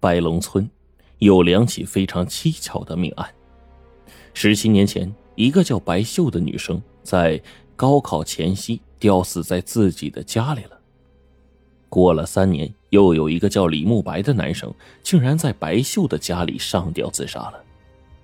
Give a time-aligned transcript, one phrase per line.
[0.00, 0.68] 白龙村
[1.18, 3.28] 有两起非常蹊跷的命案。
[4.34, 7.40] 十七年前，一个叫白秀的女生在
[7.74, 10.78] 高考前夕吊死在自己的家里了。
[11.88, 14.72] 过了三年，又有一个叫李慕白的男生，
[15.02, 17.64] 竟然在白秀的家里上吊自杀了。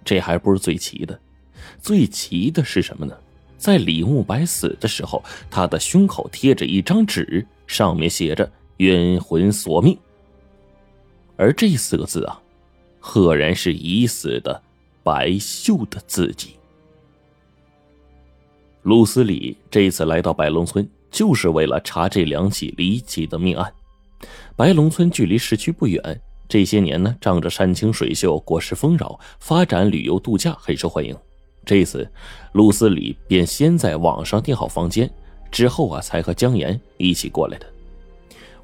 [0.05, 1.19] 这还不是最奇的，
[1.81, 3.17] 最奇的是什么呢？
[3.57, 9.97] 在李慕白死的时候，他的胸口贴着一张纸，上面写着“冤魂索命”。
[11.37, 12.41] 而这四个字啊，
[13.01, 14.63] 赫然是已死的
[15.03, 16.57] 白秀的字迹。
[18.83, 23.73] 陆思礼这次来到白龙村，就是为了查这两起离奇的命案。
[24.57, 31.17] 白龙村距离市区不远，这些年呢，仗着山清水秀、果实丰饶，发展旅游度假很受欢迎。
[31.65, 32.09] 这次，
[32.53, 35.09] 陆思礼便先在网上订好房间，
[35.51, 37.67] 之后啊，才和江岩一起过来的。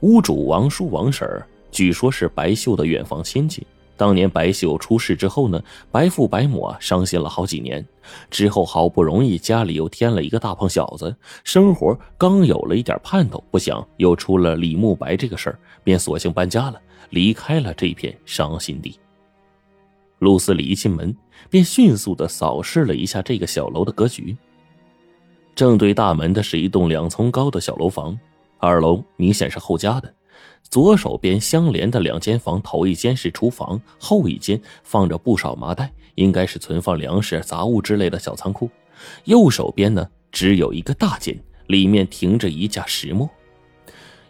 [0.01, 3.67] 屋主王叔、王婶儿，据说是白秀的远房亲戚。
[3.97, 5.61] 当年白秀出事之后呢，
[5.91, 7.85] 白父白母啊伤心了好几年。
[8.31, 18.99] 之后好不容易家里又添了一个大胖小子，生活刚有了一点盼头，不想又出了李慕白这个事儿，便索性搬家了，离开了这片伤心地。
[20.21, 21.15] 陆思礼一进门，
[21.51, 24.37] 便迅速的扫视了一下这个小楼的格局。
[25.57, 28.17] 正对大门的是一栋两层高的小楼房，
[28.59, 30.15] 二楼明显是后家的。
[30.71, 38.71] 左手边相连的两间房，头一间是厨房，后一间放着不少麻袋，应该是存放粮食、杂物之类的小仓库。
[39.25, 41.39] 右手边呢，只有一个大间，
[41.69, 43.29] 里面停着一架石磨。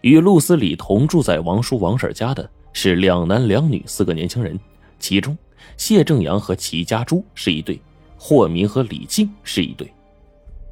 [0.03, 4.59] 与陆思礼同住在王叔王婶家的是两男两女四个年轻人，
[5.01, 5.37] 其中
[5.77, 7.81] 谢正阳和齐家珠是一对，
[8.17, 9.93] 霍明和李静是一对。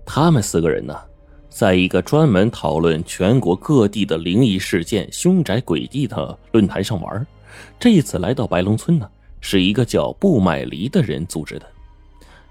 [0.05, 0.97] 他们四个人呢？
[1.48, 7.27] 在一个专门讨论全国各地的灵异事件、凶宅鬼地的论坛上玩，
[7.78, 9.08] 这一次来到白龙村呢，
[9.41, 11.67] 是一个叫不买梨的人组织的。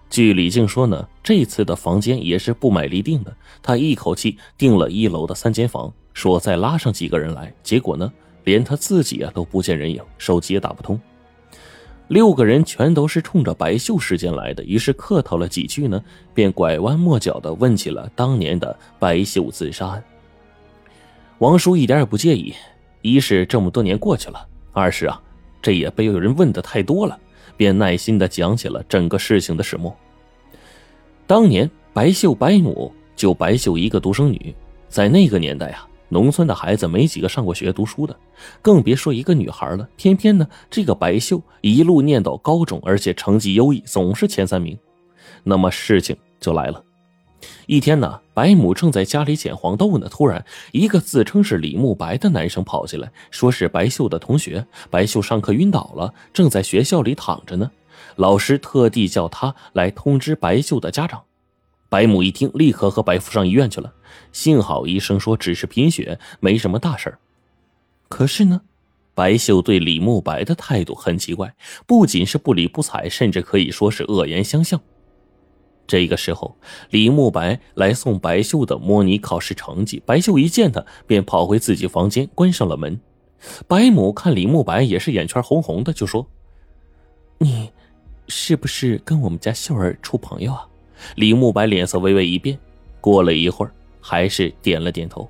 [0.10, 8.12] 据李静说呢，这次的房间也是不买梨订的，他一口气订了一楼的三间房，说再拉上几个人来，结果呢，
[8.44, 11.00] 连他自己啊都不见人影，手机也打不通。
[12.08, 16.00] 六个人全都是冲着白秀事件来的，于是客套了几句呢，
[16.34, 20.04] 便拐弯抹角的问起了当年的白秀自杀案。
[21.40, 22.54] 王叔一点也不介意，
[23.02, 25.20] 一是这么多年过去了，二是啊，
[25.62, 27.20] 这也被有人问的太多了，
[27.58, 29.96] 便耐心的讲起了整个事情的始末。
[31.26, 34.54] 当年白秀白母就白秀一个独生女，
[34.88, 35.88] 在那个年代啊。
[36.16, 38.16] 农村的孩子没几个上过学读书的，
[38.62, 39.86] 更别说一个女孩了。
[39.98, 44.80] 偏偏呢，这个白秀一路念到高中，而且成绩优异，总是前三名。
[45.44, 46.82] 那么事情就来了。
[47.68, 54.66] 一天呢，白母正在家里捡黄豆呢，突然一个自称是李慕白的男生跑进来，说是白秀的同学。
[54.90, 57.70] 白秀上课晕倒了，正在学校里躺着呢。
[58.16, 61.22] 老师特地叫他来通知白秀的家长。
[61.90, 63.94] 白母一听，立刻和白父上医院去了。
[64.32, 67.18] 幸好医生说只是贫血，没什么大事
[68.08, 68.62] 可是呢，
[69.14, 74.80] 白秀对李慕白的态度很奇怪，不仅是不理不睬，甚至可以说是恶言相向。
[75.88, 76.58] 这个时候，
[76.90, 80.02] 李慕白来送白秀的模拟考试成绩。
[80.06, 83.00] 白秀一见他，便跑回自己房间，关上了门。
[83.68, 86.28] 白母看李慕白也是眼圈红红的，就说
[87.38, 87.72] ：“你
[88.28, 90.68] 是不是跟我们家秀儿处朋友啊？”
[91.16, 92.58] 李慕白脸色微微一变，
[93.02, 95.30] 过了一会儿，还是点了点头。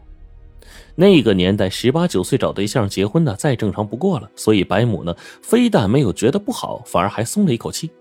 [0.96, 4.30] 那个年代，十八九岁找对象结婚呢，再正常不过了。
[4.36, 7.92] 所以白母呢，非但没有觉得不好，反而还松了一口气。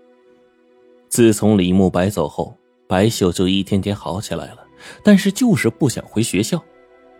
[1.09, 2.55] 自从李慕白走后，
[2.87, 4.59] 白秀就一天天好起来了，
[5.03, 6.61] 但是就是不想回学校。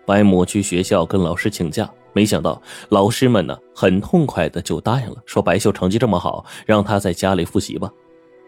[0.05, 7.91] 白母去学校跟老师请假，没想到老师们呢，很痛快的就答应了，说白秀成绩这么好，让他在家里复习吧。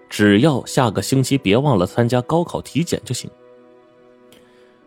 [0.09, 3.29] 只要下个星期别忘了参加高考体检就行。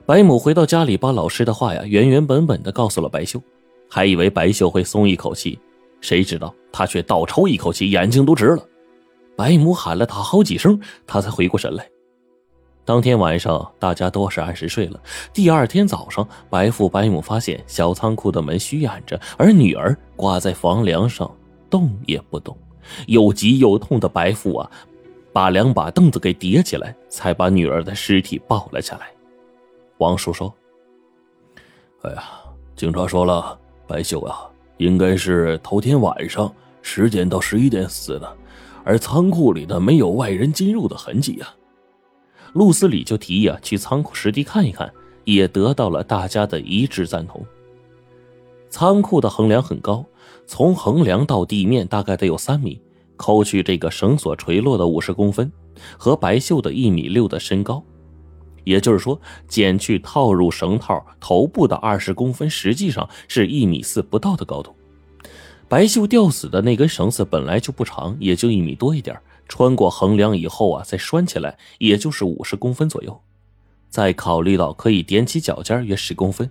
[0.07, 3.41] 白母回到家里，把老师的话呀原原本本的告诉了白秀，
[3.89, 5.59] 还以为白秀会松一口气，
[6.01, 8.67] 谁知道他却倒抽一口气，眼睛都直了。
[9.37, 11.89] 白母喊了他好几声，他才回过神来。
[12.85, 15.01] 当天晚上，大家都是按时睡了。
[15.33, 21.31] 第二天早上，白父白母发现小仓库的门虚掩着，而女儿挂在房梁上，
[21.69, 22.57] 动也不动。
[23.07, 24.71] 又急又痛的白父啊！
[25.33, 29.11] 把两把凳子给叠起来，才把女儿的尸体抱了下来。
[29.99, 30.53] 王叔说
[32.03, 32.25] ：“哎呀，
[32.75, 34.49] 警察说了，白秀啊，
[34.79, 38.37] 应该是头天晚上十点到十一点死的，
[38.83, 41.55] 而仓库里的没有外人进入的痕迹啊。”
[42.55, 44.93] 陆思礼就提议啊，去仓库实地看一看，
[45.25, 47.45] 也得到了大家的一致赞同。
[48.69, 50.05] 仓库的横梁很高，
[50.47, 52.81] 从横梁到地面大概得有三米，
[53.21, 55.53] 扣去这个绳索垂落的五十公分，
[55.99, 57.85] 和白秀的一米六的身高，
[58.65, 64.75] 也就是说，减去套入绳套头部的二十公分，实际上是一米四不到的高度。
[65.69, 69.15] 白秀吊死的那根绳子本来就不长，也就一米多一点，
[69.47, 73.21] 穿过横梁以后啊，再拴起来，也就是五十公分左右。
[73.91, 76.51] 再考虑到可以踮起脚尖约十公分，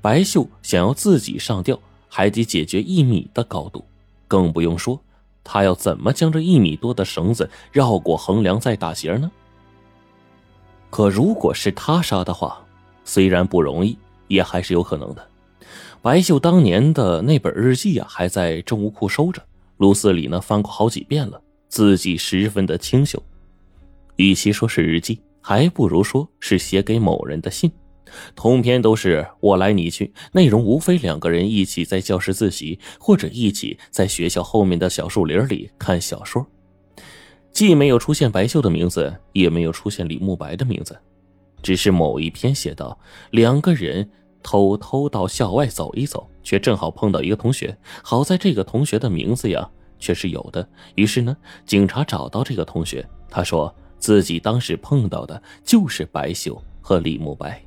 [0.00, 1.76] 白秀想要自己上吊，
[2.08, 3.84] 还得解决一米的高度，
[4.28, 5.00] 更不用说
[5.44, 9.30] 他要怎么将这一米多的绳子绕过横梁再打结呢？
[10.90, 12.64] 可如果是他杀的话，
[13.04, 15.28] 虽然不容易，也还是有可能的。
[16.00, 19.42] 白秀当年的那本日记啊，还在政务库收着。
[19.78, 23.22] 卢思礼呢，翻过好几遍了，字迹十分的清秀。
[24.16, 27.70] 与其说是日记，还不如说是写给某人的信。
[28.34, 36.46] 通篇都是我来你去，内容无非两个人一起在教室自习，或者一起在学校后面的小树林里看小说。
[37.52, 40.98] 既没有出现白秀的名字，也没有出现李慕白的名字，
[41.62, 42.98] 只是某一篇写道
[43.30, 44.08] 两个人。
[44.46, 47.74] 偷偷到校外走一走，却正好碰到一个同学。
[48.02, 49.66] 好在这个同学的名字呀，
[49.98, 50.68] 却是有的。
[50.96, 51.34] 于是呢，
[51.64, 57.63] 警察找到这个同学，他说自己当时碰到的就是白秀和李慕白，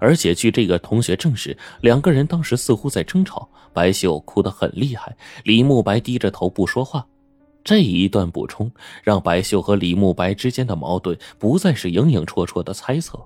[0.00, 5.14] 而且据这个同学证实，两个人当时似乎在争吵，白秀哭得很厉害，
[5.44, 7.06] 李慕白低着头不说话。
[7.62, 8.72] 这一段补充
[9.04, 13.20] 让白秀和李慕白之间的矛盾不再是影影绰绰的猜测。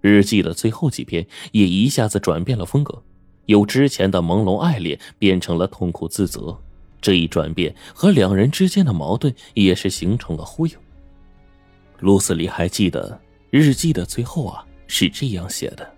[0.00, 3.02] 日记的最后几篇也一下子转变了风格，
[3.44, 6.58] 由之前的朦胧爱恋变成了痛苦自责。
[7.00, 10.72] 这一转变和两人之间的矛盾也是形成了呼应。
[12.00, 13.20] 卢斯里还记得
[13.50, 15.88] 日记的最后啊是这样写的：“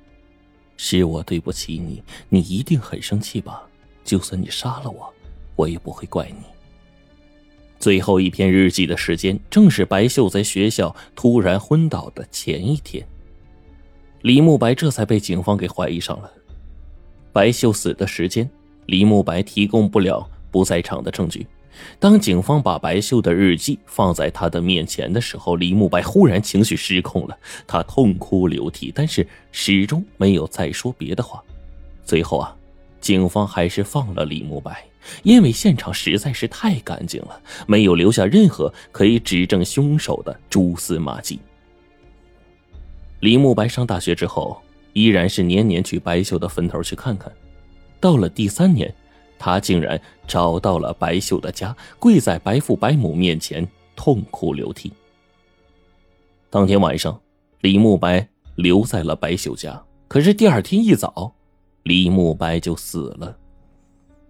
[0.76, 3.62] 是我对不起你，你一定很生气吧？
[4.04, 5.10] 就算你杀了我，
[5.56, 6.44] 我也不会怪你。”
[7.78, 13.02] 最后一篇日记的时间正是白秀在学校突然昏倒的前一天。
[14.20, 16.31] 李慕白这才被警方给怀疑上了。
[17.32, 18.50] 白秀死的时间，
[18.84, 21.46] 李慕白提供不了不在场的证据。
[21.99, 31.43] 当警方把白秀的日记放在他的面前的时候，李慕白忽然情绪失控了，他痛哭流涕，但是始终没有再说别的话。
[32.05, 32.56] 最后啊，
[33.00, 34.84] 警方还是放了李慕白，
[35.22, 41.38] 因为现场实在是太干净了，没有留下任何可以指证凶手的蛛丝马迹。
[43.20, 44.61] 李慕白上大学之后，
[44.93, 47.31] 依然是年年去白秀的坟头去看看。
[48.00, 48.93] 到了第三年，
[49.40, 49.98] 他竟然
[50.28, 53.66] 找到了白秀的家，跪在白父白母面前
[53.96, 54.92] 痛哭流涕。
[56.50, 57.19] 当天晚上，
[57.62, 61.32] 李慕白留在了白秀家，可是第二天一早，
[61.84, 63.34] 李慕白就死了。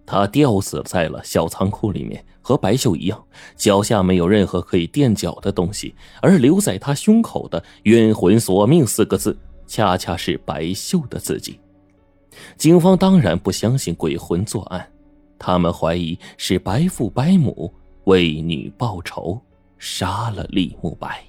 [0.05, 3.21] 他吊死在了小仓库里面，和白秀一样，
[3.57, 9.37] 脚下没有任何可以垫脚的东西，而留在他胸口的“冤魂索命”四个字，
[9.67, 11.59] 恰恰是白秀的字迹。
[12.57, 14.90] 警方当然不相信鬼魂作案，
[15.43, 17.73] 他们怀疑是白父白母
[18.03, 19.41] 为女报仇，
[19.79, 21.25] 杀了李慕白。